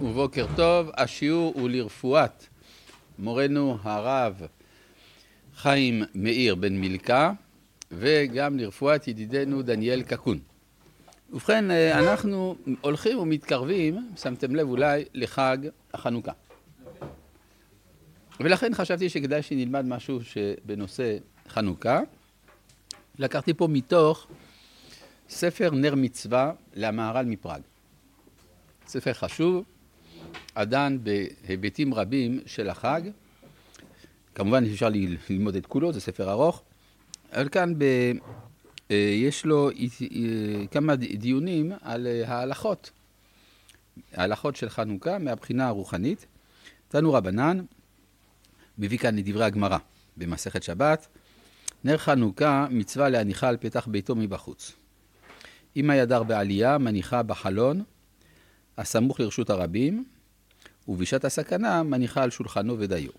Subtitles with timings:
[0.00, 2.46] ובוקר טוב, השיעור הוא לרפואת
[3.18, 4.42] מורנו הרב
[5.56, 7.32] חיים מאיר בן מילכה
[7.92, 10.38] וגם לרפואת ידידנו דניאל קקון.
[11.32, 15.58] ובכן, אנחנו הולכים ומתקרבים, שמתם לב אולי, לחג
[15.94, 16.32] החנוכה.
[18.40, 20.18] ולכן חשבתי שכדאי שנלמד משהו
[20.64, 21.16] בנושא
[21.48, 22.00] חנוכה.
[23.18, 24.26] לקחתי פה מתוך
[25.28, 27.60] ספר נר מצווה למהר"ל מפראג.
[28.90, 29.64] ספר חשוב,
[30.56, 33.00] הדן בהיבטים רבים של החג.
[34.34, 34.88] כמובן אפשר
[35.28, 36.62] ללמוד את כולו, זה ספר ארוך.
[37.32, 37.84] אבל כאן ב...
[38.90, 39.70] יש לו
[40.70, 42.90] כמה דיונים על ההלכות.
[44.12, 46.26] ההלכות של חנוכה מהבחינה הרוחנית.
[46.88, 47.60] תנו רבנן,
[48.78, 49.78] מביא כאן לדברי הגמרא
[50.16, 51.08] במסכת שבת.
[51.84, 54.72] נר חנוכה מצווה להניחה על פתח ביתו מבחוץ.
[55.76, 57.82] אם הידר בעלייה, מניחה בחלון,
[58.80, 60.04] הסמוך לרשות הרבים,
[60.88, 63.10] ובשעת הסכנה מניחה על שולחנו ודיו.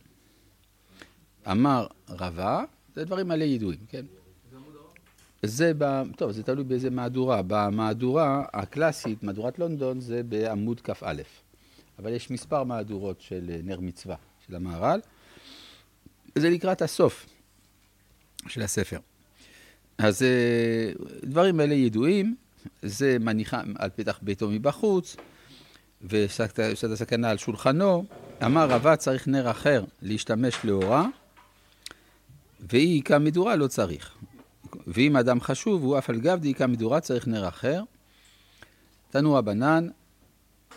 [1.52, 2.63] אמר רבה,
[2.95, 4.05] זה דברים מלא ידועים, כן?
[5.44, 6.03] זה, ב...
[6.17, 7.41] טוב, זה תלוי באיזה מהדורה.
[7.47, 11.21] במהדורה הקלאסית, מהדורת לונדון, זה בעמוד כ"א.
[11.99, 14.16] אבל יש מספר מהדורות של נר מצווה,
[14.47, 14.99] של המהר"ל.
[16.38, 17.25] זה לקראת הסוף
[18.47, 18.99] של הספר.
[19.97, 20.25] אז
[21.23, 22.36] דברים אלה ידועים,
[22.81, 25.16] זה מניחה על פתח ביתו מבחוץ,
[26.09, 26.59] ושעת
[26.91, 28.05] הסכנה על שולחנו.
[28.45, 31.08] אמר רבה צריך נר אחר להשתמש לאורה,
[32.69, 34.17] ואי היכה מדורה לא צריך.
[34.88, 37.83] ואם אדם חשוב, הוא אף על גב דהיכה מדורה צריך נר אחר.
[39.09, 39.88] תנו רבנן,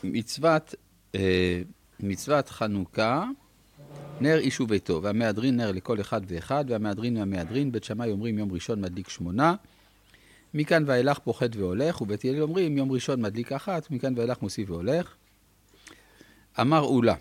[0.05, 0.75] מצוות,
[1.15, 1.63] אה,
[2.01, 3.25] מצוות חנוכה,
[4.21, 8.81] נר איש וביתו, והמהדרין נר לכל אחד ואחד, והמהדרין והמהדרין, בית שמאי אומרים יום ראשון
[8.81, 9.55] מדליק שמונה,
[10.55, 15.15] מכאן ואילך פוחת והולך, ובית הלל אומרים יום ראשון מדליק אחת, מכאן ואילך מוסיף והולך.
[16.61, 17.15] אמר אולה,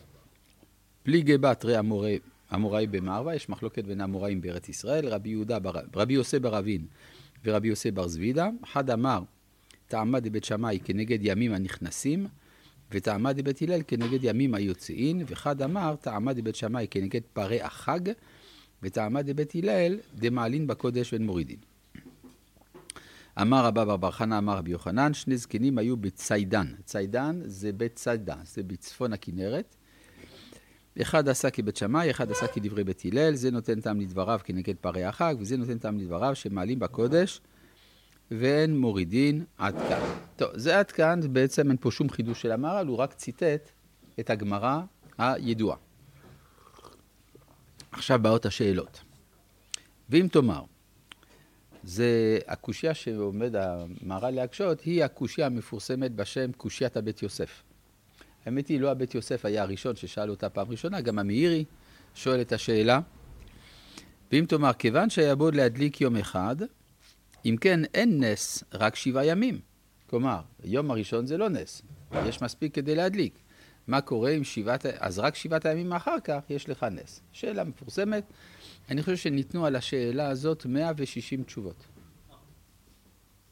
[1.03, 2.19] פליגי בת ראה אמוראי,
[2.53, 6.85] אמוראי במערבה, יש מחלוקת בין האמוראים בארץ ישראל, רבי יהודה, בר, רבי יוסי ברבין
[7.45, 9.21] ורבי יוסי בר זבידה, אחד אמר,
[9.87, 12.27] טעמה דבית שמאי כנגד ימים הנכנסים,
[12.91, 17.99] וטעמה דבית הלל כנגד ימים היוצאין, ואחד אמר, טעמה דבית שמאי כנגד פרי החג,
[18.83, 21.72] וטעמה דבית הלל דמעלין בקודש ואין מורידין.
[23.41, 26.67] אמר רבא בר בר חנא, אמר רבי יוחנן, שני זקנים היו בציידן.
[26.85, 29.75] ציידן זה בית ציידה, זה בצפון הכנרת.
[31.01, 35.03] אחד עשה כבית שמאי, אחד עשה כדברי בית הלל, זה נותן טעם לדבריו כנגד פרי
[35.03, 37.41] החג, וזה נותן טעם לדבריו שמעלים בקודש
[38.31, 40.01] ואין מורידין עד כאן.
[40.35, 43.71] טוב, זה עד כאן, בעצם אין פה שום חידוש של המהר"ל, הוא רק ציטט
[44.19, 44.81] את הגמרא
[45.17, 45.77] הידועה.
[47.91, 49.01] עכשיו באות השאלות.
[50.09, 50.63] ואם תאמר,
[51.83, 57.63] זה הקושייה שעומד המהר"ל להקשות, היא הקושייה המפורסמת בשם קושיית הבית יוסף.
[58.45, 61.65] האמת היא, לא הבית יוסף היה הראשון ששאל אותה פעם ראשונה, גם המאירי
[62.15, 62.99] שואל את השאלה.
[64.31, 66.55] ואם תאמר, כיוון שיעבוד להדליק יום אחד,
[67.45, 69.59] אם כן, אין נס, רק שבעה ימים.
[70.09, 71.81] כלומר, יום הראשון זה לא נס,
[72.25, 73.33] יש מספיק כדי להדליק.
[73.87, 77.21] מה קורה עם שבעת, אז רק שבעת הימים אחר כך יש לך נס.
[77.31, 78.23] שאלה מפורסמת,
[78.89, 81.85] אני חושב שניתנו על השאלה הזאת 160 תשובות.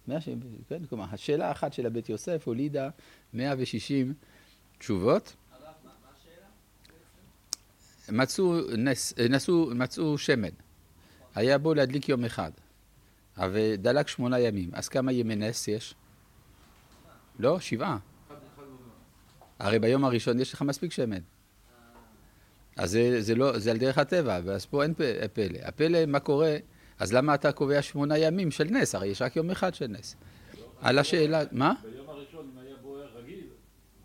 [0.08, 0.40] 160,
[0.70, 2.90] כן, כלומר, השאלה האחת של הבית יוסף הולידה
[3.34, 4.14] 160
[4.78, 5.36] תשובות.
[8.09, 10.50] מצאו, נס, נסו, מצאו שמן,
[11.36, 12.52] היה בו להדליק יום אחד,
[13.38, 15.96] ודלק שמונה ימים, אז כמה ימי נס יש?
[17.40, 17.97] לא, שבעה.
[19.62, 21.20] הרי ביום הראשון יש לך מספיק שמן.
[22.78, 24.94] אז זה, זה, לא, זה על דרך הטבע, ואז פה אין
[25.34, 25.60] פלא.
[25.64, 26.58] הפלא, מה קורה?
[27.00, 28.96] אז למה אתה קובע שמונה ימים של נס?
[28.96, 30.16] הרי יש רק יום אחד של נס.
[30.82, 31.74] על השאלה, מה?
[31.84, 33.40] ביום הראשון, אם היה בוער רגיל,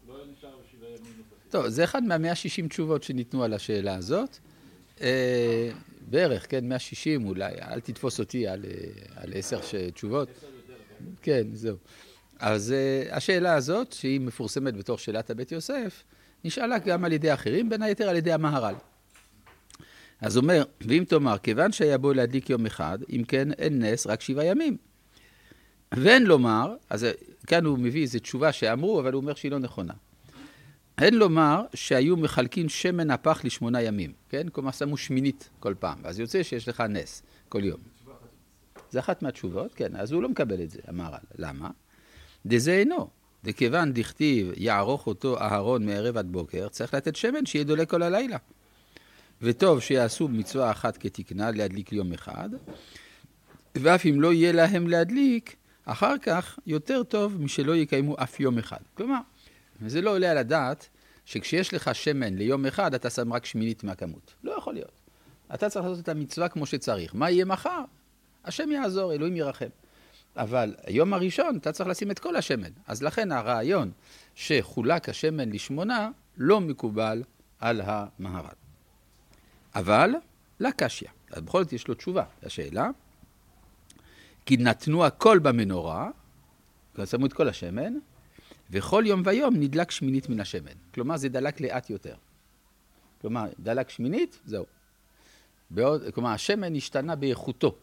[0.09, 1.50] לא היה נשאר שבעה ימים נוספים.
[1.50, 4.39] טוב, זה אחד מהמאה שישים תשובות שניתנו על השאלה הזאת.
[5.00, 5.71] אה,
[6.11, 8.65] בערך, כן, 160 אולי, אל תתפוס אותי על,
[9.15, 9.61] על עשר
[9.95, 10.28] תשובות.
[11.22, 11.77] כן, זהו.
[12.38, 16.04] אז uh, השאלה הזאת, שהיא מפורסמת בתור שאלת הבית יוסף,
[16.44, 18.74] נשאלה גם על ידי אחרים, בין היתר על ידי המהר"ל.
[20.21, 24.21] אז אומר, ואם תאמר, כיוון שהיה בו להדליק יום אחד, אם כן אין נס, רק
[24.21, 24.77] שבעה ימים.
[25.94, 27.06] ואין לומר, אז
[27.47, 29.92] כאן הוא מביא איזו תשובה שאמרו, אבל הוא אומר שהיא לא נכונה.
[30.98, 34.48] אין לומר שהיו מחלקים שמן הפח לשמונה ימים, כן?
[34.48, 37.80] כלומר, שמו שמינית כל פעם, ואז יוצא שיש לך נס כל יום.
[38.91, 41.18] זה אחת מהתשובות, כן, אז הוא לא מקבל את זה, המהר"ל.
[41.39, 41.71] למה?
[42.47, 43.09] דזה אינו.
[43.45, 48.37] וכיוון דכתיב יערוך אותו אהרון מערב עד בוקר, צריך לתת שמן שיהיה דולק כל הלילה.
[49.43, 52.48] וטוב שיעשו מצווה אחת כתקנה להדליק יום אחד,
[53.75, 58.81] ואף אם לא יהיה להם להדליק, אחר כך יותר טוב משלא יקיימו אף יום אחד.
[58.95, 59.19] כלומר,
[59.83, 60.89] וזה לא עולה על הדעת
[61.25, 64.34] שכשיש לך שמן ליום אחד, אתה שם רק שמינית מהכמות.
[64.45, 65.01] לא יכול להיות.
[65.54, 67.15] אתה צריך לעשות את המצווה כמו שצריך.
[67.15, 67.81] מה יהיה מחר?
[68.45, 69.69] השם יעזור, אלוהים ירחם.
[70.36, 72.71] אבל היום הראשון אתה צריך לשים את כל השמן.
[72.86, 73.91] אז לכן הרעיון
[74.34, 77.22] שחולק השמן לשמונה לא מקובל
[77.59, 78.54] על המהר"ל.
[79.74, 80.10] אבל
[80.60, 81.09] לקשיא.
[81.30, 82.91] אז בכל זאת יש לו תשובה לשאלה.
[84.47, 86.10] כי נתנו הכל במנורה,
[87.04, 87.92] שמו את כל השמן,
[88.71, 90.72] וכל יום ויום נדלק שמינית מן השמן.
[90.94, 92.15] כלומר, זה דלק לאט יותר.
[93.21, 94.66] כלומר, דלק שמינית, זהו.
[95.71, 97.77] בעוד, כלומר, השמן השתנה באיכותו.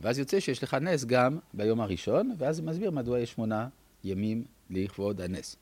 [0.00, 3.68] ואז יוצא שיש לך נס גם ביום הראשון, ואז זה מסביר מדוע יש שמונה
[4.04, 5.56] ימים לכבוד הנס.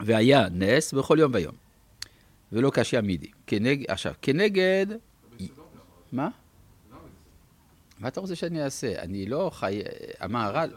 [0.00, 1.54] והיה נס בכל יום ויום,
[2.52, 3.30] ולא קשיא מידי.
[3.46, 4.86] כנגד, עכשיו, כנגד...
[6.12, 6.28] מה?
[7.98, 9.02] מה אתה רוצה שאני אעשה?
[9.02, 9.80] אני לא חי...
[10.20, 10.70] המהר"ל...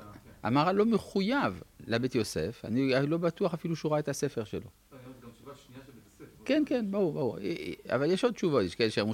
[0.44, 4.70] המהר"ל לא מחויב לבית יוסף, אני לא בטוח אפילו שהוא ראה את הספר שלו.
[6.46, 7.38] כן, כן, ברור, ברור.
[7.90, 9.14] אבל יש עוד תשובות, יש כאלה שאמרו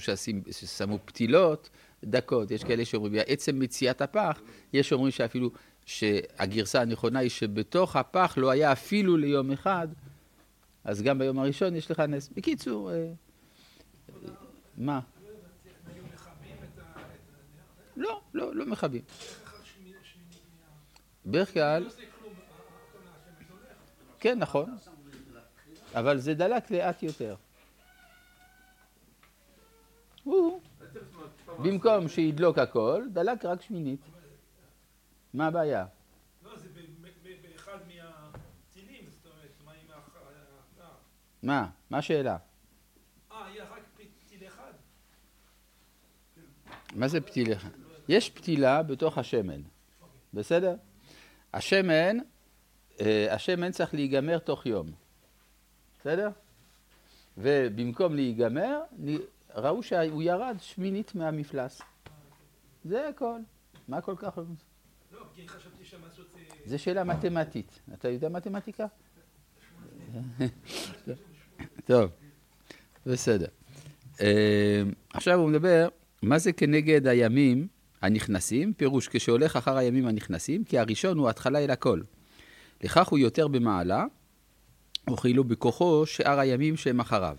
[0.52, 1.70] ששמו פתילות,
[2.04, 4.42] דקות, יש כאלה שאומרים, עצם מציאת הפח,
[4.74, 5.52] יש שאומרים שאפילו,
[5.86, 9.88] שהגרסה הנכונה היא שבתוך הפח לא היה אפילו ליום אחד,
[10.84, 12.30] אז גם ביום הראשון יש לך נס.
[12.30, 13.12] בקיצור, אה,
[14.78, 15.00] מה?
[17.98, 19.02] לא, לא, לא מכבים.
[21.26, 21.88] בדרך כלל...
[24.20, 24.78] כן, נכון.
[25.96, 27.36] אבל זה דלק לאט יותר.
[31.64, 34.00] במקום שידלוק הכל, דלק רק שמינית.
[35.34, 35.86] מה הבעיה?
[36.44, 36.68] לא, זה
[37.44, 40.86] באחד מהטילים, זאת אומרת, מה עם ה...
[41.44, 41.70] מה?
[41.90, 42.38] מה השאלה?
[43.32, 44.72] אה, היה רק פתיל אחד?
[46.96, 47.70] מה זה פתיל אחד?
[48.10, 49.62] יש פתילה בתוך השמן,
[50.34, 50.76] בסדר?
[51.54, 52.18] השמן,
[53.02, 54.92] אה, השמן צריך להיגמר תוך יום,
[56.00, 56.30] בסדר?
[57.38, 58.82] ובמקום להיגמר,
[59.60, 61.82] ראו שהוא ירד שמינית מהמפלס.
[62.86, 63.40] זה הכל.
[63.88, 64.38] מה כל כך...
[65.12, 66.36] לא, כי חשבתי שם לעשות...
[66.66, 67.80] זה שאלה מתמטית.
[67.94, 68.86] אתה יודע מתמטיקה?
[71.86, 72.12] טוב,
[73.06, 73.48] בסדר.
[74.22, 74.82] אה,
[75.14, 75.88] עכשיו הוא מדבר,
[76.22, 77.68] מה זה כנגד הימים
[78.02, 78.74] הנכנסים?
[78.74, 82.02] פירוש, כשהולך אחר הימים הנכנסים, כי הראשון הוא התחלה אל הכל.
[82.84, 84.06] לכך הוא יותר במעלה,
[85.14, 87.38] וכאילו בכוחו שאר הימים שהם אחריו.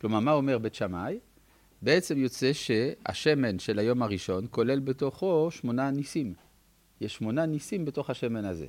[0.00, 1.18] כלומר, מה אומר בית שמאי?
[1.84, 6.34] בעצם יוצא שהשמן של היום הראשון כולל בתוכו שמונה ניסים.
[7.00, 8.66] יש שמונה ניסים בתוך השמן הזה.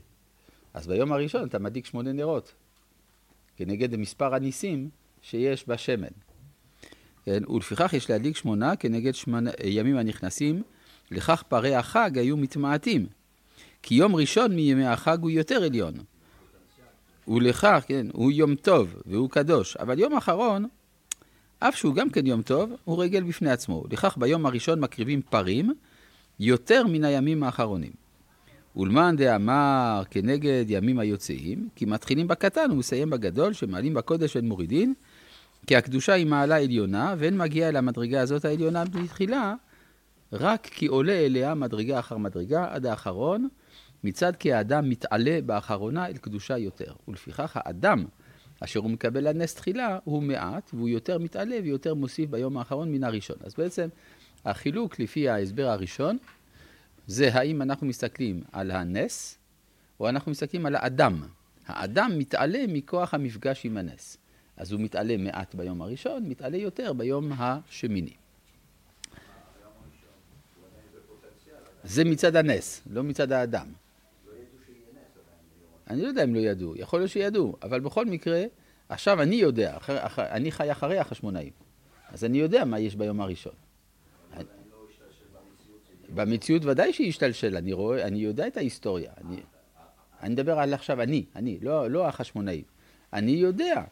[0.73, 2.53] אז ביום הראשון אתה מדליק שמונה נרות,
[3.57, 4.89] כנגד מספר הניסים
[5.21, 6.07] שיש בשמן.
[7.25, 7.43] כן?
[7.49, 10.63] ולפיכך יש להדליק שמונה כנגד שמונה, ימים הנכנסים,
[11.11, 13.07] לכך פרי החג היו מתמעטים.
[13.81, 15.93] כי יום ראשון מימי החג הוא יותר עליון.
[17.27, 20.65] ולכך, כן, הוא יום טוב והוא קדוש, אבל יום אחרון
[21.59, 23.83] אף שהוא גם כן יום טוב, הוא רגל בפני עצמו.
[23.91, 25.73] לכך ביום הראשון מקריבים פרים
[26.39, 27.91] יותר מן הימים האחרונים.
[28.75, 34.93] ולמאן דאמר כנגד ימים היוצאים, כי מתחילים בקטן ומסיים בגדול, שמעלים בקודש ואין מורידין,
[35.67, 39.53] כי הקדושה היא מעלה עליונה, ואין מגיעה אל המדרגה הזאת העליונה בתחילה,
[40.33, 43.47] רק כי עולה אליה מדרגה אחר מדרגה עד האחרון,
[44.03, 46.93] מצד כי האדם מתעלה באחרונה אל קדושה יותר.
[47.07, 48.05] ולפיכך האדם
[48.59, 53.03] אשר הוא מקבל הנס תחילה הוא מעט, והוא יותר מתעלה ויותר מוסיף ביום האחרון מן
[53.03, 53.37] הראשון.
[53.43, 53.87] אז בעצם
[54.45, 56.17] החילוק לפי ההסבר הראשון,
[57.07, 59.37] זה האם אנחנו מסתכלים על הנס,
[59.99, 61.23] או אנחנו מסתכלים על האדם.
[61.67, 64.17] האדם מתעלה מכוח המפגש עם הנס.
[64.57, 68.13] אז הוא מתעלה מעט ביום הראשון, מתעלה יותר ביום השמיני.
[71.83, 73.67] זה מצד הנס, לא מצד האדם.
[75.89, 78.43] אני לא יודע אם לא ידעו, יכול להיות שידעו, אבל בכל מקרה,
[78.89, 81.51] עכשיו אני יודע, אחר, אחר, אני חי אחרי החשמונאים,
[82.09, 83.53] אז אני יודע מה יש ביום הראשון.
[84.33, 84.43] אני,
[86.09, 89.11] במציאות ודאי שהיא השתלשל, אני רואה, אני יודע את ההיסטוריה.
[89.23, 89.37] אני,
[90.21, 92.63] אני מדבר על עכשיו אני, אני, לא, לא החשמונאים.
[93.13, 93.83] אני יודע,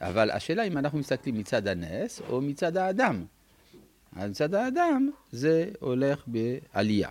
[0.00, 3.24] אבל השאלה אם אנחנו מסתכלים מצד הנס או מצד האדם.
[4.12, 7.08] מצד האדם זה הולך בעלייה.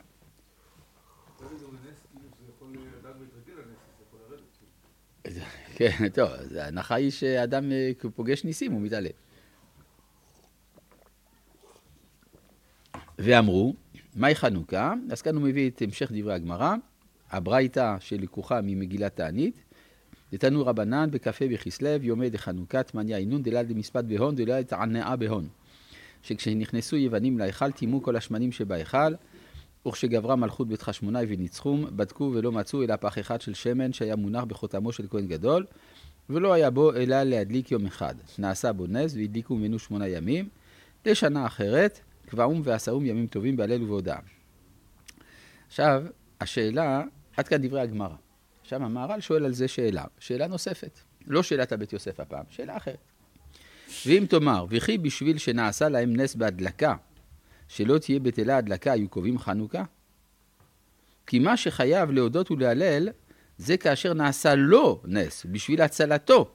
[5.81, 9.09] כן, טוב, ההנחה היא שאדם אה, פוגש ניסים, הוא מתעלה.
[13.19, 13.75] ואמרו,
[14.15, 14.93] מהי חנוכה?
[15.11, 16.75] אז כאן הוא מביא את המשך דברי הגמרא,
[17.29, 19.63] הברייתא שלקוחה ממגילת תענית,
[20.31, 25.47] דתנו רבנן בקפה בכסלו, יומי דחנוכת מניה אינון דלת דמספד בהון דלת ענאה בהון.
[26.23, 29.13] שכשנכנסו יוונים להיכל, טימאו כל השמנים שבהיכל,
[29.87, 34.43] וכשגברה מלכות בית חשמונאי וניצחום, בדקו ולא מצאו אלא פח אחד של שמן שהיה מונח
[34.43, 35.65] בחותמו של כהן גדול,
[36.29, 38.15] ולא היה בו אלא להדליק יום אחד.
[38.39, 40.49] נעשה בו נס והדליקו ממנו שמונה ימים.
[41.05, 44.19] לשנה אחרת, קבעום ועשאום ימים טובים בהלל ובהודאה.
[45.67, 46.03] עכשיו,
[46.41, 47.03] השאלה,
[47.37, 48.15] עד כאן דברי הגמרא.
[48.61, 50.99] עכשיו המהר"ל שואל על זה שאלה, שאלה נוספת.
[51.27, 52.97] לא שאלת הבית יוסף הפעם, שאלה אחרת.
[54.05, 56.95] ואם תאמר, וכי בשביל שנעשה להם נס בהדלקה,
[57.71, 59.83] שלא תהיה בטלה הדלקה, היו קובעים חנוכה?
[61.27, 63.09] כי מה שחייב להודות ולהלל,
[63.57, 66.51] זה כאשר נעשה לו נס, בשביל הצלתו,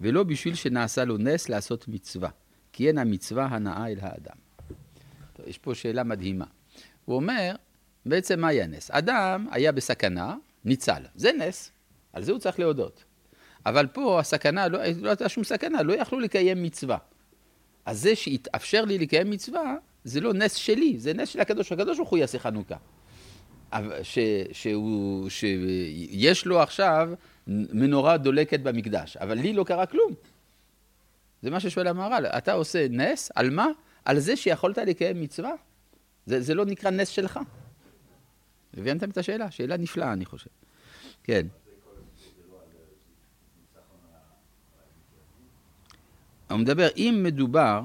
[0.00, 2.28] ולא בשביל שנעשה לו נס לעשות מצווה.
[2.72, 4.36] כי אין המצווה הנאה אל האדם.
[5.32, 6.44] טוב, יש פה שאלה מדהימה.
[7.04, 7.56] הוא אומר,
[8.06, 8.90] בעצם מה היה נס?
[8.90, 11.02] אדם היה בסכנה, ניצל.
[11.14, 11.70] זה נס,
[12.12, 13.04] על זה הוא צריך להודות.
[13.66, 16.98] אבל פה הסכנה, לא, לא הייתה שום סכנה, לא יכלו לקיים מצווה.
[17.86, 21.72] אז זה שהתאפשר לי לקיים מצווה, זה לא נס שלי, זה נס של הקדוש.
[21.72, 22.76] הקדוש ברוך הוא יעשה חנוכה.
[24.02, 24.18] ש,
[24.52, 27.10] שהוא, שיש לו עכשיו
[27.48, 30.12] מנורה דולקת במקדש, אבל לי לא קרה כלום.
[31.42, 33.66] זה מה ששואל המהר"ל, אתה עושה נס, על מה?
[34.04, 35.52] על זה שיכולת לקיים מצווה?
[36.26, 37.40] זה, זה לא נקרא נס שלך.
[38.76, 39.50] הבנתם את השאלה?
[39.50, 40.50] שאלה נפלאה, אני חושב.
[41.24, 41.46] כן.
[46.50, 47.80] הוא מדבר, אם מדובר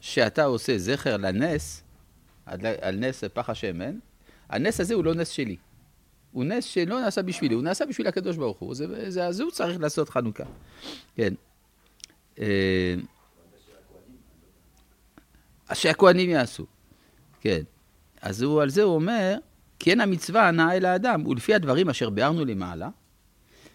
[0.00, 1.82] שאתה עושה זכר לנס,
[2.80, 3.98] על נס פח השמן,
[4.48, 5.56] הנס הזה הוא לא נס שלי.
[6.32, 8.74] הוא נס שלא נעשה בשבילי, הוא נעשה בשביל הקדוש ברוך הוא.
[8.74, 10.44] זה, זה, אז הוא צריך לעשות חנוכה.
[11.14, 11.34] כן.
[12.38, 12.94] אה,
[15.74, 16.66] שהכוהנים יעשו.
[17.40, 17.62] כן.
[18.20, 19.36] אז הוא, על זה הוא אומר,
[19.86, 22.88] אין המצווה הנאה אל האדם, ולפי הדברים אשר ביארנו למעלה,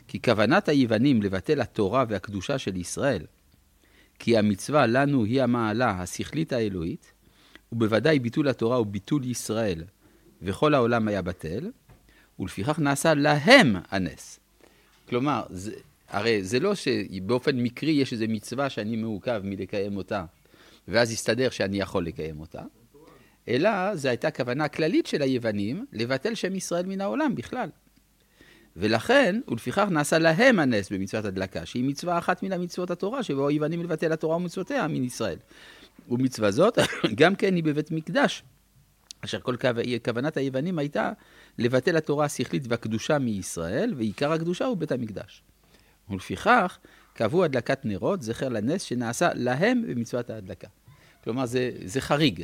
[0.08, 3.26] כי כוונת היוונים לבטל התורה והקדושה של ישראל,
[4.20, 7.12] כי המצווה לנו היא המעלה השכלית האלוהית,
[7.72, 9.84] ובוודאי ביטול התורה וביטול ישראל,
[10.42, 11.72] וכל העולם היה בטל,
[12.40, 14.40] ולפיכך נעשה להם הנס.
[15.10, 15.74] כלומר, זה,
[16.10, 20.26] הרי זה לא שבאופן מקרי יש איזו מצווה שאני מעוכב מלקיים אותה,
[20.88, 22.62] ואז יסתדר שאני יכול לקיים אותה,
[23.48, 27.70] אלא זו הייתה כוונה כללית של היוונים לבטל שם ישראל מן העולם בכלל.
[28.76, 33.84] ולכן, ולפיכך נעשה להם הנס במצוות הדלקה, שהיא מצווה אחת מן המצוות התורה, שבו היוונים
[33.84, 35.38] לבטל התורה ומצוותיה מן ישראל.
[36.10, 36.80] ומצווה זאת,
[37.20, 38.44] גם כן היא בבית מקדש,
[39.22, 39.56] אשר כל
[40.04, 41.12] כוונת היוונים הייתה
[41.58, 45.44] לבטל התורה השכלית והקדושה מישראל, ועיקר הקדושה הוא בית המקדש.
[46.10, 46.78] ולפיכך,
[47.14, 50.68] קבעו הדלקת נרות, זכר לנס שנעשה להם במצוות ההדלקה.
[51.24, 52.44] כלומר, זה, זה חריג,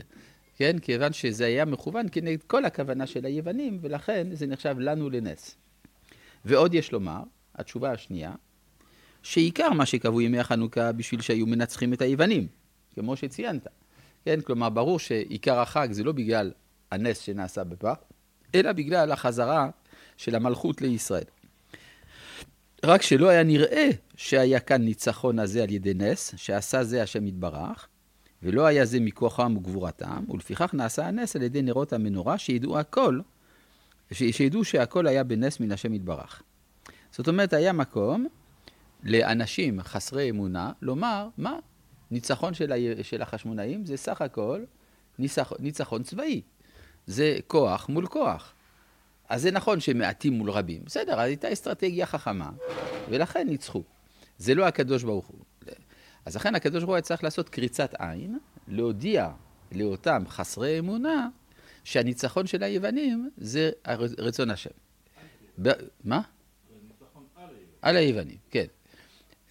[0.56, 0.80] כן?
[0.80, 5.56] כיוון שזה היה מכוון כנגד כל הכוונה של היוונים, ולכן זה נחשב לנו לנס.
[6.46, 7.22] ועוד יש לומר,
[7.56, 8.34] התשובה השנייה,
[9.24, 12.48] שעיקר מה שקבעו ימי החנוכה בשביל שהיו מנצחים את היוונים,
[12.94, 13.68] כמו שציינת.
[14.26, 16.52] כן, כלומר, ברור שעיקר החג זה לא בגלל
[16.92, 17.96] הנס שנעשה בפח,
[18.56, 19.70] אלא בגלל החזרה
[20.18, 21.24] של המלכות לישראל.
[22.86, 27.88] רק שלא היה נראה שהיה כאן ניצחון הזה על ידי נס, שעשה זה השם יתברך,
[28.44, 33.20] ולא היה זה מכוחם וגבורתם, ולפיכך נעשה הנס על ידי נרות המנורה, שידעו הכל,
[34.12, 36.42] שידעו שהכל היה בנס מן השם יתברך.
[37.12, 38.28] זאת אומרת, היה מקום
[39.04, 41.60] לאנשים חסרי אמונה לומר, מה,
[42.12, 43.04] ניצחון של, ה...
[43.04, 44.64] של החשמונאים זה סך הכל
[45.20, 45.54] ניצח...
[45.60, 46.42] ניצחון צבאי.
[47.08, 48.54] זה כוח מול כוח.
[49.30, 50.82] אז זה נכון שמעטים מול רבים.
[50.86, 52.50] בסדר, הייתה אסטרטגיה חכמה,
[53.10, 53.84] ולכן ניצחו.
[54.38, 55.40] זה לא הקדוש ברוך הוא.
[56.26, 59.30] אז לכן הקדוש ברוך הוא היה צריך לעשות קריצת עין, להודיע
[59.72, 61.30] לאותם חסרי אמונה
[61.84, 63.72] שהניצחון של היוונים זה
[64.18, 64.70] רצון השם.
[66.04, 66.22] מה?
[67.82, 68.66] על היוונים, כן.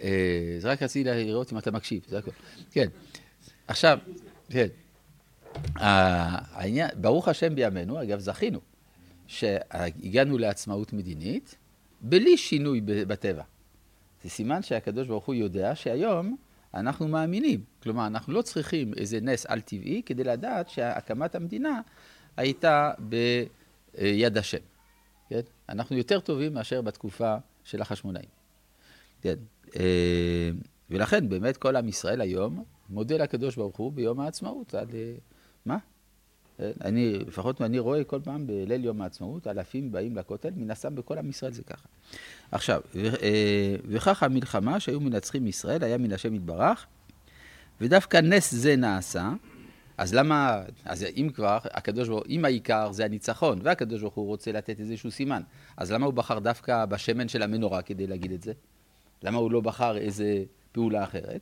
[0.01, 2.33] אה, זה רק רציתי לראות אם אתה מקשיב, זה הכול.
[2.71, 2.89] כן.
[3.69, 3.99] עכשיו,
[4.51, 4.67] כן.
[5.75, 8.61] העניין, ברוך השם בימינו, אגב, זכינו,
[9.27, 11.57] שהגענו לעצמאות מדינית
[12.01, 13.43] בלי שינוי בטבע.
[14.23, 16.37] זה סימן שהקדוש ברוך הוא יודע שהיום
[16.75, 17.61] אנחנו מאמינים.
[17.83, 21.81] כלומר, אנחנו לא צריכים איזה נס על-טבעי כדי לדעת שהקמת המדינה
[22.41, 24.59] הייתה ביד השם.
[25.29, 25.41] כן?
[25.69, 28.29] אנחנו יותר טובים מאשר בתקופה של החשמונאים.
[29.23, 29.35] כן.
[29.77, 30.51] אה,
[30.91, 34.75] ולכן באמת כל עם ישראל היום מודה לקדוש ברוך הוא ביום העצמאות.
[34.75, 35.13] עד, אה,
[35.67, 35.79] מה?
[36.61, 40.95] אה, אני, לפחות אני רואה כל פעם בליל יום העצמאות, אלפים באים לכותל, מן הסתם
[40.95, 41.89] בכל עם ישראל זה ככה.
[42.53, 42.81] עכשיו,
[43.85, 46.87] וכך המלחמה שהיו מנצחים ישראל היה מן השם יתברך,
[47.81, 49.33] ודווקא נס זה נעשה,
[50.01, 54.27] אז למה, אז אם כבר, הקדוש ברוך הוא, אם העיקר זה הניצחון, והקדוש ברוך הוא
[54.27, 55.43] רוצה לתת איזשהו סימן,
[55.77, 58.53] אז למה הוא בחר דווקא בשמן של המנורה כדי להגיד את זה?
[59.23, 61.41] למה הוא לא בחר איזה פעולה אחרת?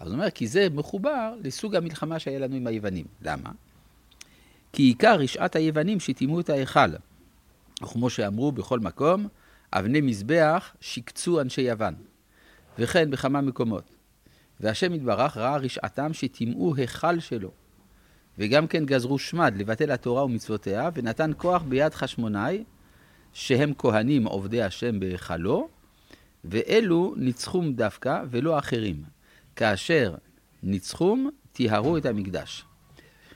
[0.00, 3.06] אז הוא אומר, כי זה מחובר לסוג המלחמה שהיה לנו עם היוונים.
[3.22, 3.50] למה?
[4.72, 6.90] כי עיקר רשעת היוונים שטימאו את ההיכל.
[7.82, 9.28] וכמו שאמרו בכל מקום,
[9.72, 11.94] אבני מזבח שיקצו אנשי יוון.
[12.78, 13.84] וכן בכמה מקומות.
[14.60, 17.50] והשם יתברך ראה רשעתם שטימאו היכל שלו.
[18.38, 22.64] וגם כן גזרו שמד לבטל התורה ומצוותיה, ונתן כוח ביד חשמונאי,
[23.32, 25.68] שהם כהנים עובדי השם בהיכלו,
[26.44, 29.02] ואלו ניצחום דווקא ולא אחרים.
[29.56, 30.14] כאשר
[30.62, 32.64] ניצחום, טיהרו את המקדש.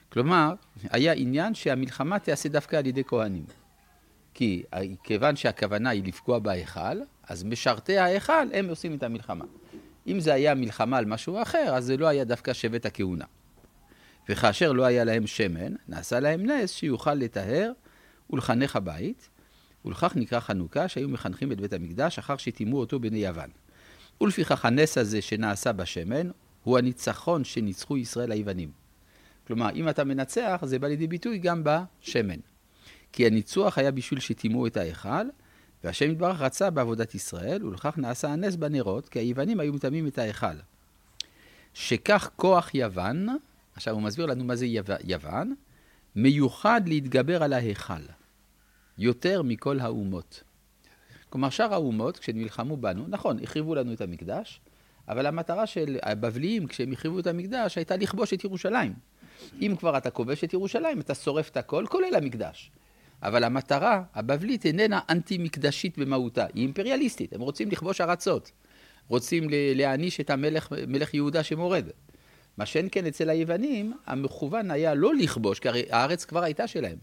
[0.09, 0.55] כלומר,
[0.91, 3.45] היה עניין שהמלחמה תיעשה דווקא על ידי כהנים.
[4.35, 4.63] כי
[5.03, 9.45] כיוון שהכוונה היא לפגוע בהיכל, אז משרתי ההיכל הם עושים את המלחמה.
[10.07, 13.25] אם זה היה מלחמה על משהו אחר, אז זה לא היה דווקא שבט הכהונה.
[14.33, 17.73] וכאשר לא היה להם שמן, נעשה להם נס שיוכל לטהר
[18.31, 19.29] ולחנך הבית,
[19.85, 23.51] ולכך נקרא חנוכה, שהיו מחנכים את בית המקדש אחר שטימאו אותו בני יוון.
[24.21, 26.31] ולפיכך הנס הזה שנעשה בשמן,
[26.65, 28.71] הוא הניצחון שניצחו ישראל היוונים.
[29.47, 32.41] כלומר, אם אתה מנצח, זה בא לידי ביטוי גם בשמן.
[33.13, 35.29] כי הניצוח היה בשביל שטימאו את ההיכל,
[35.85, 40.57] והשם יתברך רצה בעבודת ישראל, ולכך נעשה הנס בנרות, כי היוונים היו מטמאים את ההיכל.
[41.75, 43.29] שכך כוח יוון,
[43.75, 44.67] עכשיו הוא מסביר לנו מה זה
[45.05, 45.55] יוון,
[46.17, 48.03] מיוחד להתגבר על ההיכל,
[48.99, 50.43] יותר מכל האומות.
[51.31, 54.61] כלומר, שאר האומות, כשהם נלחמו בנו, נכון, החריבו לנו את המקדש,
[55.09, 58.93] אבל המטרה של הבבליים, כשהם החריבו את המקדש, הייתה לכבוש את ירושלים.
[59.63, 62.71] אם כבר אתה כובש את ירושלים, אתה שורף את הכל, כולל המקדש.
[63.23, 68.53] אבל המטרה הבבלית איננה אנטי-מקדשית במהותה, היא אימפריאליסטית, הם רוצים לכבוש ארצות,
[69.09, 71.85] רוצים להעניש את המלך מלך יהודה שמורד.
[72.57, 76.99] מה שאין כן אצל היוונים, המכוון היה לא לכבוש, כי הרי הארץ כבר הייתה שלהם,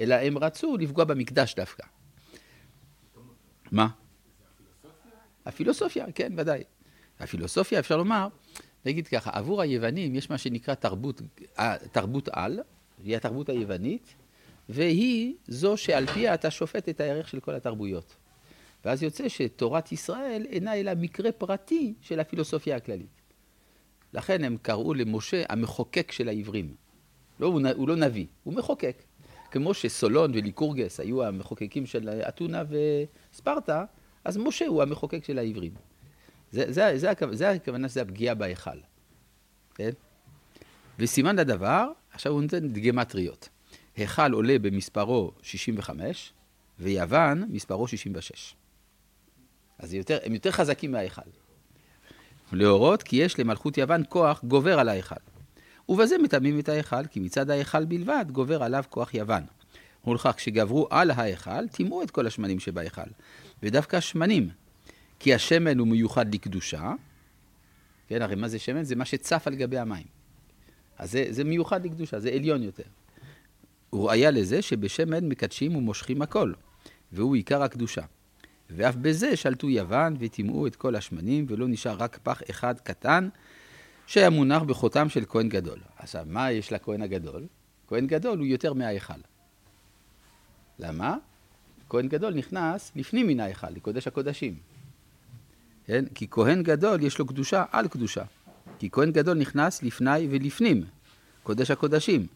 [0.00, 1.86] אלא הם רצו לפגוע במקדש דווקא.
[3.70, 3.88] מה?
[5.44, 6.62] הפילוסופיה, כן, ודאי.
[7.20, 8.28] הפילוסופיה, אפשר לומר,
[8.86, 11.22] נגיד ככה, עבור היוונים יש מה שנקרא תרבות,
[11.58, 12.60] אה, תרבות על,
[13.04, 14.14] היא התרבות היוונית,
[14.68, 18.16] והיא זו שעל פיה אתה שופט את הערך של כל התרבויות.
[18.84, 23.21] ואז יוצא שתורת ישראל אינה אלא מקרה פרטי של הפילוסופיה הכללית.
[24.14, 26.74] לכן הם קראו למשה המחוקק של העברים.
[27.40, 29.02] לא, הוא, הוא לא נביא, הוא מחוקק.
[29.50, 33.84] כמו שסולון וליקורגס היו המחוקקים של אתונה וספרטה,
[34.24, 35.72] אז משה הוא המחוקק של העברים.
[36.50, 38.78] זה, זה, זה, זה, זה הכוונה שזה הפגיעה בהיכל.
[39.74, 39.90] כן?
[40.98, 43.48] וסימן לדבר, עכשיו הוא נותן דגמטריות.
[43.96, 46.32] היכל עולה במספרו 65,
[46.78, 48.54] ויוון מספרו 66.
[49.78, 51.22] אז יותר, הם יותר חזקים מההיכל.
[52.54, 55.14] להורות כי יש למלכות יוון כוח גובר על ההיכל.
[55.88, 59.42] ובזה מטמאים את ההיכל, כי מצד ההיכל בלבד גובר עליו כוח יוון.
[60.06, 63.10] ולכך כשגברו על ההיכל, טימאו את כל השמנים שבהיכל.
[63.62, 64.48] ודווקא השמנים,
[65.18, 66.92] כי השמן הוא מיוחד לקדושה,
[68.08, 68.82] כן, הרי מה זה שמן?
[68.82, 70.06] זה מה שצף על גבי המים.
[70.98, 72.82] אז זה, זה מיוחד לקדושה, זה עליון יותר.
[73.90, 76.52] הוא ראיה לזה שבשמן מקדשים ומושכים הכל,
[77.12, 78.02] והוא עיקר הקדושה.
[78.76, 83.28] ואף בזה שלטו יוון וטימאו את כל השמנים, ולא נשאר רק פח אחד קטן,
[84.06, 85.78] שהיה מונח בחותם של כהן גדול.
[85.96, 87.46] עכשיו, מה יש לכהן הגדול?
[87.88, 89.20] כהן גדול הוא יותר מההיכל.
[90.78, 91.16] למה?
[91.88, 94.54] כהן גדול נכנס לפנים מן ההיכל, לקודש הקודשים.
[95.84, 96.04] כן?
[96.14, 98.24] כי כהן גדול יש לו קדושה על קדושה.
[98.78, 100.84] כי כהן גדול נכנס לפני ולפנים,
[101.42, 102.26] קודש הקודשים.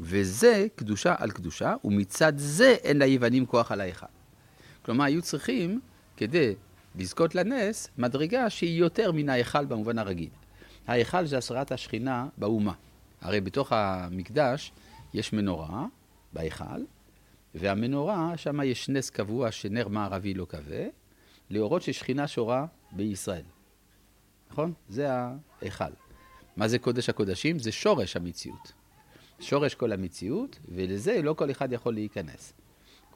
[0.00, 4.17] וזה קדושה על קדושה, ומצד זה אין ליוונים כוח על ההיכל.
[4.88, 5.80] כלומר, היו צריכים,
[6.16, 6.54] כדי
[6.96, 10.28] לזכות לנס, מדרגה שהיא יותר מן ההיכל במובן הרגיל.
[10.86, 12.72] ההיכל זה הסרת השכינה באומה.
[13.20, 14.72] הרי בתוך המקדש
[15.14, 15.86] יש מנורה
[16.32, 16.82] בהיכל,
[17.54, 20.84] והמנורה, שם יש נס קבוע שנר מערבי לא כבה,
[21.50, 23.44] להורות ששכינה שורה בישראל.
[24.50, 24.72] נכון?
[24.88, 25.92] זה ההיכל.
[26.56, 27.58] מה זה קודש הקודשים?
[27.58, 28.72] זה שורש המציאות.
[29.40, 32.52] שורש כל המציאות, ולזה לא כל אחד יכול להיכנס.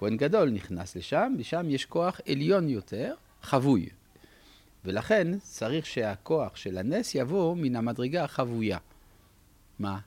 [0.03, 3.89] כהן גדול נכנס לשם, ושם יש כוח עליון יותר, חבוי.
[4.85, 8.79] ולכן צריך שהכוח של הנס יבוא מן המדרגה החבויה.
[9.79, 9.99] מה?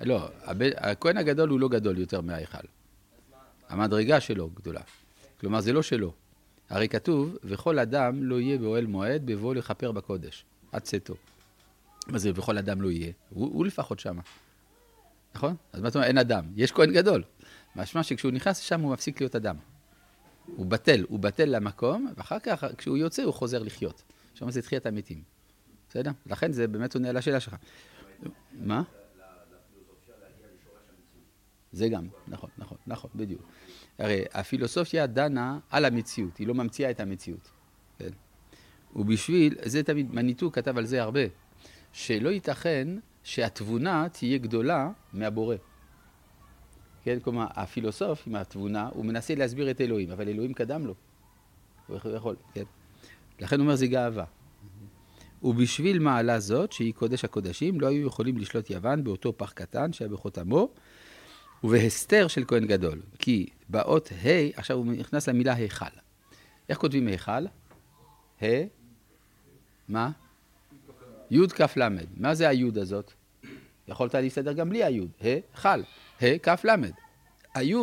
[0.00, 0.28] לא,
[0.76, 2.66] הכהן הגדול הוא לא גדול יותר מההיכל.
[3.68, 4.82] המדרגה שלו גדולה.
[5.40, 6.12] כלומר, זה לא שלו.
[6.70, 11.14] הרי כתוב, וכל אדם לא יהיה באוהל מועד בבוא לכפר בקודש, עד צאתו.
[12.06, 13.12] מה זה וכל אדם לא יהיה?
[13.30, 14.22] הוא, הוא לפחות שמה.
[15.34, 15.56] נכון?
[15.72, 16.08] אז מה זאת אומרת?
[16.08, 16.44] אין אדם.
[16.56, 17.22] יש כהן גדול.
[17.76, 19.56] משמע שכשהוא נכנס לשם הוא מפסיק להיות אדם.
[20.46, 24.02] הוא בטל, הוא בטל למקום, ואחר כך כשהוא יוצא הוא חוזר לחיות.
[24.34, 25.22] שם זה תחיית המתים.
[25.88, 26.10] בסדר?
[26.26, 27.56] לכן זה באמת עונה על השאלה שלך.
[28.52, 28.82] מה?
[31.72, 33.42] זה גם, נכון, נכון, נכון, בדיוק.
[33.98, 37.50] הרי הפילוסופיה דנה על המציאות, היא לא ממציאה את המציאות.
[37.98, 38.10] כן?
[38.96, 41.20] ובשביל, זה תמיד, מניטו כתב על זה הרבה,
[41.92, 42.88] שלא ייתכן
[43.22, 45.56] שהתבונה תהיה גדולה מהבורא.
[47.04, 50.94] כן, כלומר, הפילוסוף עם התבונה, הוא מנסה להסביר את אלוהים, אבל אלוהים קדם לו.
[51.86, 52.64] הוא יכול, כן.
[53.40, 54.24] לכן הוא אומר זה גאווה.
[55.42, 60.10] ובשביל מעלה זאת, שהיא קודש הקודשים, לא היו יכולים לשלוט יוון באותו פח קטן שהיה
[60.10, 60.68] בחותמו,
[61.64, 63.02] ובהסתר של כהן גדול.
[63.18, 65.84] כי באות ה', עכשיו הוא נכנס למילה היכל.
[66.68, 67.46] איך כותבים היכל?
[68.42, 68.46] ה?
[69.88, 70.10] מה?
[71.30, 71.88] י' כ' ל'.
[72.16, 73.12] מה זה הי' הזאת?
[73.88, 75.82] יכולת להסתדר גם בלי הי', ה, חל,
[76.22, 76.70] ה, כ' ל'.
[77.54, 77.74] הי'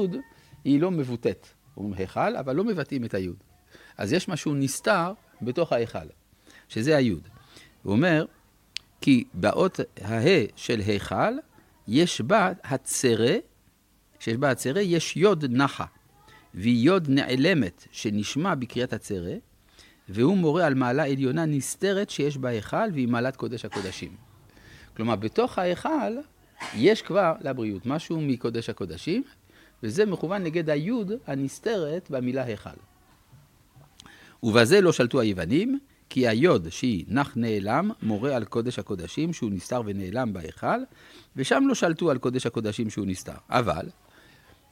[0.63, 1.47] היא לא מבוטאת.
[1.77, 3.29] אומרים היכל, אבל לא מבטאים את הי'.
[3.97, 6.07] אז יש משהו נסתר בתוך ההיכל,
[6.67, 7.09] שזה הי'.
[7.09, 7.21] הוא
[7.93, 8.25] אומר,
[9.01, 11.33] כי באות הה של היכל,
[11.87, 13.35] יש בה הצרה,
[14.19, 15.85] שיש בה הצרה, יש יוד נחה,
[16.53, 19.33] והיא יוד נעלמת שנשמע בקריאת הצרה,
[20.09, 24.11] והוא מורה על מעלה עליונה נסתרת שיש בהיכל, והיא מעלת קודש הקודשים.
[24.95, 26.13] כלומר, בתוך ההיכל
[26.75, 29.23] יש כבר לבריאות משהו מקודש הקודשים,
[29.83, 32.69] וזה מכוון נגד היוד הנסתרת במילה היכל.
[34.43, 39.81] ובזה לא שלטו היוונים, כי היוד שהיא נח נעלם, מורה על קודש הקודשים שהוא נסתר
[39.85, 40.79] ונעלם בהיכל,
[41.35, 43.37] ושם לא שלטו על קודש הקודשים שהוא נסתר.
[43.49, 43.89] אבל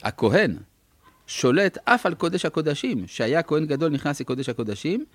[0.03, 0.57] הכהן
[1.27, 5.05] שולט אף על קודש הקודשים, שהיה כהן גדול נכנס לקודש הקודשים,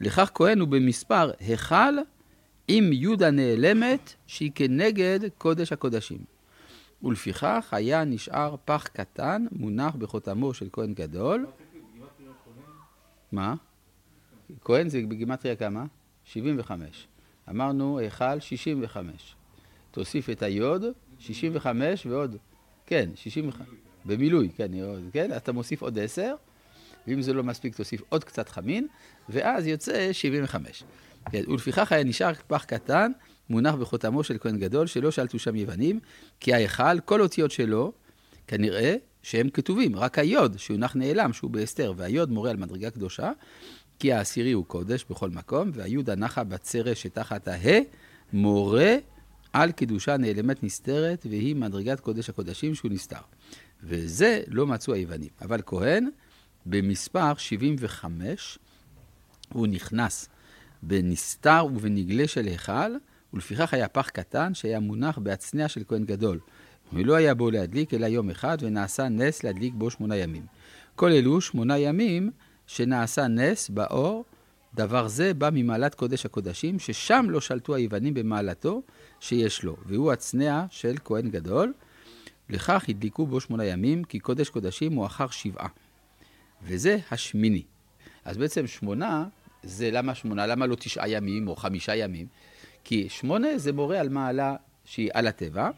[0.00, 1.94] לכך כהן הוא במספר היכל
[2.68, 6.18] עם יוד הנעלמת שהיא כנגד קודש הקודשים.
[7.02, 11.46] ולפיכך היה נשאר פח קטן מונח בחותמו של כהן גדול.
[13.32, 13.54] מה?
[14.60, 15.84] כהן זה בגימטריה כמה?
[16.24, 17.06] 75.
[17.50, 19.34] אמרנו היכל 65.
[19.90, 20.84] תוסיף את היוד,
[21.18, 22.36] 65 ועוד,
[22.86, 23.81] כן, 65.
[24.04, 24.70] במילוי, כן,
[25.12, 26.34] כן, אתה מוסיף עוד 10,
[27.06, 28.86] ואם זה לא מספיק תוסיף עוד קצת חמין,
[29.28, 30.84] ואז יוצא 75.
[31.32, 33.12] כן, ולפיכך היה נשאר פח קטן,
[33.50, 36.00] מונח בחותמו של כהן גדול, שלא שלטו שם יוונים,
[36.40, 37.92] כי ההיכל, כל אותיות שלו,
[38.46, 43.32] כנראה שהם כתובים, רק היוד, שהונח נעלם, שהוא בהסתר, והיוד מורה על מדרגה קדושה,
[43.98, 47.78] כי העשירי הוא קודש בכל מקום, והיוד הנחה בצרה שתחת הה,
[48.32, 48.96] מורה
[49.52, 53.20] על קדושה נעלמת נסתרת, והיא מדרגת קודש הקודשים שהוא נסתר.
[53.82, 55.28] וזה לא מצאו היוונים.
[55.42, 56.08] אבל כהן,
[56.66, 58.58] במספר 75,
[59.52, 60.28] הוא נכנס
[60.82, 62.96] בנסתר ובנגלה של היכל,
[63.34, 66.38] ולפיכך היה פח קטן שהיה מונח בהצנע של כהן גדול.
[66.92, 70.46] ולא היה בו להדליק אלא יום אחד, ונעשה נס להדליק בו שמונה ימים.
[70.94, 72.30] כל אלו שמונה ימים
[72.66, 74.24] שנעשה נס באור,
[74.74, 78.82] דבר זה בא ממעלת קודש הקודשים, ששם לא שלטו היוונים במעלתו
[79.20, 81.72] שיש לו, והוא הצנע של כהן גדול.
[82.50, 85.68] לכך הדליקו בו שמונה ימים, כי קודש קודשים הוא אחר שבעה.
[86.62, 87.62] וזה השמיני.
[88.24, 89.24] אז בעצם שמונה,
[89.62, 90.46] זה למה שמונה?
[90.46, 92.26] למה לא תשעה ימים או חמישה ימים?
[92.84, 95.70] כי שמונה זה מורה על מעלה שהיא על הטבע,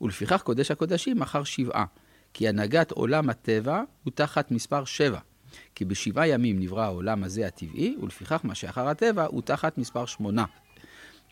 [0.00, 1.84] ולפיכך קודש הקודשים אחר שבעה.
[2.32, 5.18] כי הנהגת עולם הטבע הוא תחת מספר שבע.
[5.78, 10.44] כי בשבעה ימים נברא העולם הזה הטבעי, ולפיכך מה שאחר הטבע הוא תחת מספר שמונה.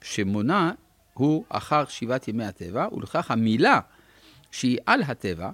[0.03, 0.73] שמונה
[1.15, 3.81] הוא אחר שבעת ימי הטבע, ולכך המילה
[4.51, 5.51] שהיא על הטבע,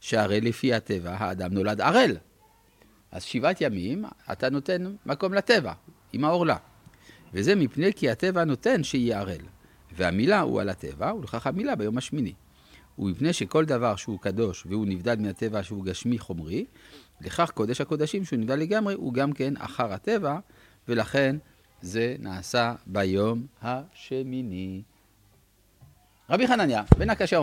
[0.00, 2.16] שהרי לפי הטבע האדם נולד ערל.
[3.10, 5.72] אז שבעת ימים אתה נותן מקום לטבע,
[6.12, 6.56] עם העורלה.
[7.34, 9.42] וזה מפני כי הטבע נותן שיהיה ערל.
[9.92, 12.32] והמילה הוא על הטבע, ולכך המילה ביום השמיני.
[12.98, 16.64] ומפני שכל דבר שהוא קדוש והוא נבדל מהטבע שהוא גשמי חומרי,
[17.20, 20.38] לכך קודש הקודשים שהוא נבדל לגמרי הוא גם כן אחר הטבע,
[20.88, 21.36] ולכן
[21.82, 24.82] זה נעשה ביום השמיני.
[26.30, 27.36] רבי חנניה, בן הקשה